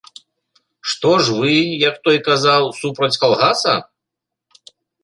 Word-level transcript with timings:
Што 0.93 1.11
ж 1.25 1.35
вы, 1.41 1.53
як 1.89 1.95
той 2.09 2.17
казаў, 2.31 2.63
супраць 2.81 3.15
калгаса? 3.27 3.79